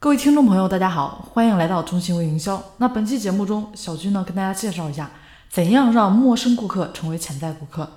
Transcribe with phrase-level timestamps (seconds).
[0.00, 2.62] 各位听众朋友，大家好，欢迎来到中心微营销。
[2.76, 5.10] 那本期节目中，小军呢跟大家介绍一下，
[5.50, 7.90] 怎样让陌生顾客成为潜在顾客。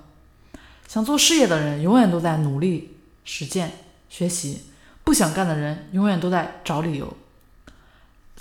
[0.88, 3.74] 想做事业的人，永远都在努力实践
[4.10, 4.64] 学习；
[5.04, 7.16] 不想干的人，永远都在找理由。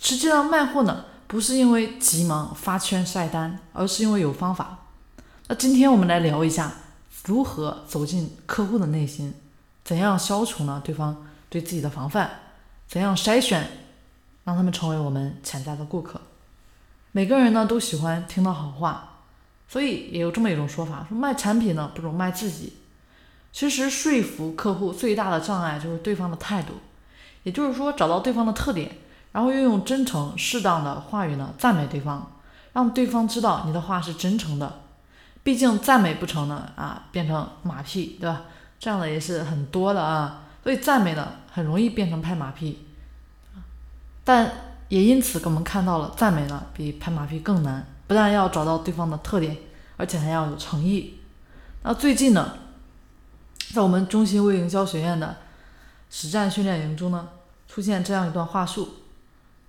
[0.01, 4.87] 实际上，卖货呢，不是因为急忙发圈晒单，而是因为有方法。
[5.49, 6.73] 那今天我们来聊一下，
[7.27, 9.35] 如何走进客户的内心，
[9.85, 12.31] 怎样消除呢对方对自己的防范。
[12.91, 13.69] 怎样筛选，
[14.43, 16.21] 让他们成为我们潜在的顾客？
[17.13, 19.19] 每个人呢都喜欢听到好话，
[19.69, 22.73] 所以也有这么一种说法：说卖产品呢不如卖自己。
[23.53, 26.73] 其实说服客户最大的障碍就是对方的态度，
[27.45, 28.91] 也就是说找到对方的特点，
[29.31, 32.33] 然后运用真诚、适当的话语呢赞美对方，
[32.73, 34.81] 让对方知道你的话是真诚的。
[35.45, 38.47] 毕竟赞美不成呢啊，变成马屁，对吧？
[38.81, 40.49] 这样的也是很多的啊。
[40.63, 42.87] 所以赞美呢，很容易变成拍马屁，
[44.23, 44.53] 但
[44.89, 49.57] 也因此给我们看到了赞美呢比拍马屁更难，不但要找到对方的特点，
[49.97, 51.19] 而且还要有诚意。
[51.83, 52.59] 那最近呢，
[53.73, 55.39] 在我们中心微营销学院的
[56.11, 57.29] 实战训练营中呢，
[57.67, 58.89] 出现这样一段话术：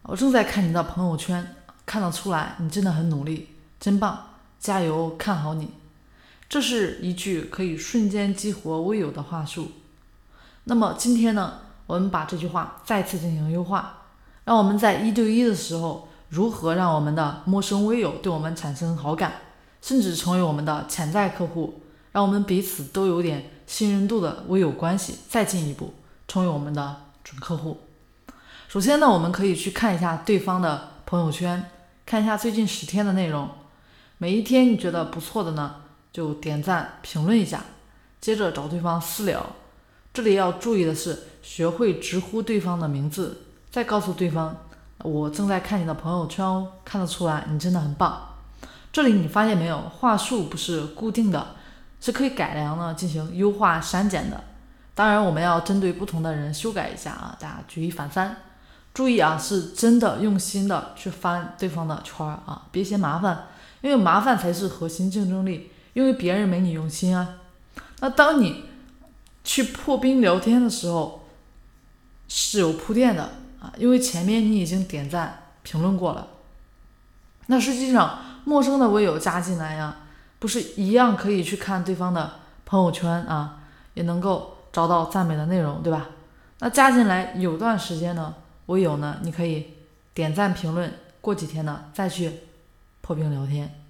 [0.02, 1.56] 我正在看你的朋友圈，
[1.86, 4.28] 看得出来你真的很努力，真棒，
[4.60, 5.72] 加油，看好你。
[6.50, 9.72] 这是一句可以瞬间激活微友的话术。
[10.66, 14.04] 那么今天呢，我们把这句话再次进行优化，
[14.46, 19.34] 让我们在一对一的时候，如何让我们的陌生微友对我们产生好感，
[19.82, 25.94] 甚至成为我们的潜在客户，让我们彼此都有点信任度的微友关系，再进一步
[26.28, 27.82] 成为我们的准客户。
[28.68, 31.72] 首先呢，我们可以去看一下对方的朋友圈，
[32.06, 33.50] 看一下最近十天的内容，
[34.20, 35.76] 每一天你觉得不错的呢，
[36.14, 37.66] 就点赞评论一下，
[38.22, 39.46] 接着找对方私聊。
[40.14, 44.58] 这里要注意的是，学会直呼对方的名字，再告诉对方
[45.04, 48.22] ：“我正在看你的朋友圈哦，看得出来你真的很棒。”
[48.92, 51.56] 这里你发现没有，话术不是固定的，
[52.02, 54.44] 是可以改良呢，进行优化删减的。
[54.94, 58.36] 当然，我们要针对不同的人修改一下啊，大家举一反三。
[58.94, 63.48] 注意啊，是真的用心的去翻对方的圈儿啊，别嫌麻烦，
[63.80, 67.36] 因为麻烦才是核心竞争力，因为别人没你用心啊。
[68.02, 68.66] 那当你。
[69.44, 71.26] 去破冰聊天的时候
[72.28, 73.24] 是有铺垫的
[73.60, 76.28] 啊，因为前面你已经点赞评论过了。
[77.48, 79.98] 那实际上陌生的微友加进来呀，
[80.40, 83.64] 不是一样可以去看对方的朋友圈啊，
[83.96, 86.10] 也能够找到赞美的内容，对吧？
[86.60, 88.36] 那加进来有段时间呢，
[88.68, 89.74] 微友呢，你可以
[90.14, 92.32] 点赞评论，过几天呢再去
[93.02, 93.84] 破冰聊天。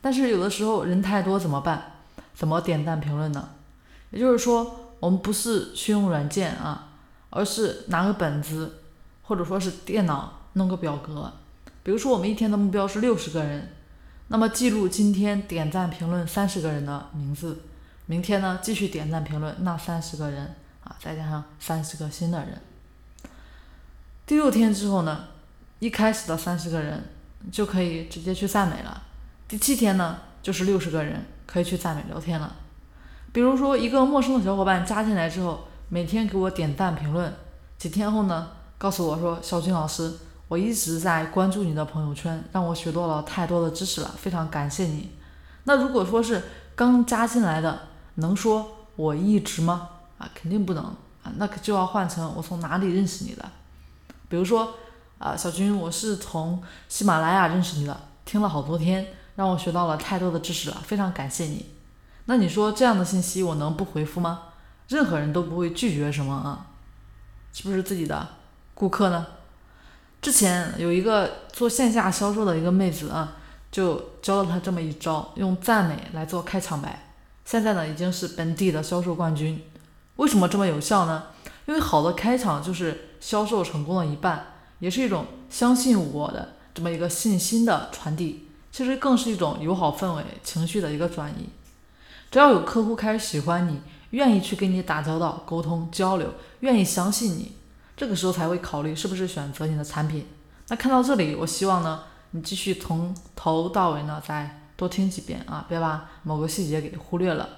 [0.00, 1.94] 但是有的时候人太多怎么办？
[2.34, 3.48] 怎么点赞评论呢？
[4.10, 4.84] 也就是说。
[5.00, 6.88] 我们不是去用软件啊，
[7.30, 8.82] 而是拿个本子，
[9.22, 11.32] 或者说是电脑弄个表格。
[11.82, 13.72] 比如说，我们一天的目标是六十个人，
[14.28, 17.60] 那么记录今天点赞评论三十个人的名字，
[18.06, 20.54] 明天呢继续点赞评论那三十个人
[20.84, 22.60] 啊，再加上三十个新的人。
[24.26, 25.26] 第六天之后呢，
[25.78, 27.02] 一开始的三十个人
[27.50, 29.02] 就可以直接去赞美了。
[29.46, 32.54] 第七天呢，就是六十个人可以去赞美聊天了。
[33.32, 37.32] 比如说，一个陌生的小伙伴加进来之后，每天给我点赞评论，
[37.76, 40.12] 几天后呢，告诉我说：“小军老师，
[40.48, 45.10] 我一直在关注你的朋友圈，让我学到了太多的知识了，非常感谢你。”
[45.64, 46.42] 那如果说是
[46.74, 47.78] 刚加进来的，
[48.14, 49.90] 能说我一直吗？
[50.16, 50.82] 啊，肯定不能
[51.22, 53.44] 啊，那可就要换成我从哪里认识你的。
[54.28, 54.74] 比如说
[55.18, 59.06] 啊，小军，我是从喜马拉雅认识你的，听了好多天，
[59.36, 61.66] 让我学到了太多的知识了，非常感谢你。
[62.30, 64.42] 那你说这样的信息我能不回复吗？
[64.88, 66.66] 任何人都不会拒绝什么啊，
[67.54, 68.28] 是不是自己的
[68.74, 69.26] 顾客呢？
[70.20, 73.38] 之前有一个做线下销售的一个妹子啊，
[73.72, 77.10] 就教了他这么一招，用赞美来做开场白。
[77.46, 79.64] 现在呢已经是本地的销售冠军。
[80.16, 81.28] 为什么这么有效呢？
[81.64, 84.48] 因为好的开场就是销售成功的一半，
[84.80, 91.48] 也是一种相信我的这么一个信心的传递，其实更是一种友好氛围、情绪的一个转移。
[92.30, 93.80] 只要有客户开始喜欢你，
[94.10, 97.52] 愿意去跟你打交道、沟通、交流，愿意相信你，
[97.96, 100.26] 这个时候才会考虑是不是选择你的产品。
[100.68, 102.02] 那看到这里，我希望呢，
[102.32, 107.48] 你继续从头到尾呢再多听几遍啊，别把某个细节给忽略了。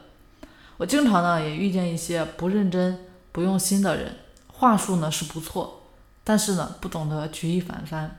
[0.76, 5.82] 我经常呢也遇见一些不认真、不用心的人，话术呢是不错，
[6.22, 8.16] 但是呢不懂得举一反三。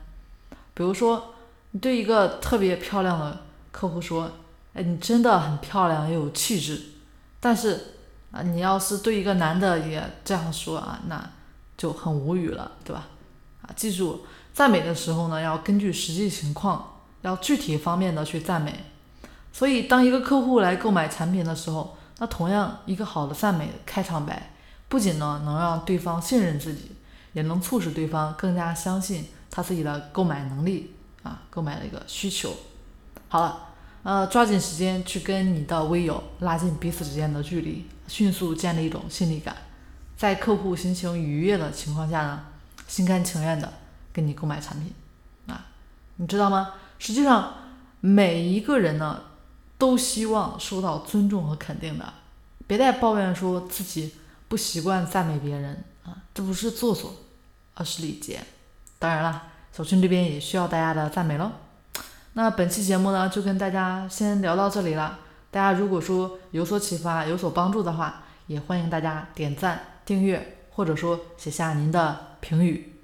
[0.74, 1.34] 比如说，
[1.70, 3.40] 你对一个特别漂亮的
[3.70, 4.30] 客户说。
[4.74, 6.80] 哎，你真的很漂亮又有气质，
[7.40, 7.78] 但是
[8.30, 11.30] 啊，你要是对一个男的也这样说啊，那
[11.76, 13.08] 就很无语了，对吧？
[13.62, 14.24] 啊，记住，
[14.54, 18.84] 赞美的时候呢，要根据实际情况，要具体方面的去赞美。
[19.52, 24.54] 所以，当一个客户来购买产品的时候，那同样一个好的赞美开场白，
[24.88, 26.92] 不仅呢能让对方信任自己，
[27.34, 32.54] 也能促使对方更加相信他自己的购买能力啊，购买的一个需求。
[33.28, 33.71] 好了，
[34.02, 39.56] 呃，抓紧时间去跟你的微友拉近彼此之间的距离，迅速建立一种信任感，
[40.16, 42.44] 在客户心情愉悦的情况下呢，
[42.86, 43.72] 心甘情愿的
[44.12, 44.92] 跟你购买产品
[45.46, 45.66] 啊，
[46.16, 46.74] 你知道吗？
[46.98, 47.54] 实际上
[48.00, 49.22] 每一个人呢。
[49.78, 52.14] 都希望受到尊重和肯定的，
[52.68, 54.14] 别再抱怨说自己
[54.46, 57.16] 不习惯赞美别人啊，这不是做作，
[57.74, 58.38] 而是礼节。
[59.00, 61.50] 当然了，小春这边也需要大家的赞美喽。
[62.34, 65.18] 那本期节目呢，就跟大家先聊到这里了。
[65.50, 73.00] 大家如果说有所启发、有所帮助的话，也欢迎大家点赞、订阅，或者说写下您的评语。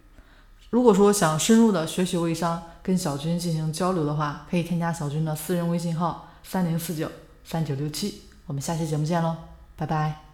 [0.70, 6.26] 如果说想深入的学习微商，跟小军进行交流的话，可以添加小军的私人微信号。
[6.42, 7.10] 三零四九
[7.44, 9.36] 三九六七，我们下期节目见喽，
[9.76, 10.27] 拜拜。